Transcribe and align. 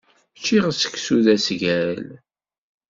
Ččiɣ 0.37 0.65
seksu 0.71 1.17
d 1.25 1.27
asgal. 1.35 2.03